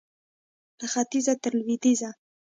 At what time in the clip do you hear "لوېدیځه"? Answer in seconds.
1.59-2.09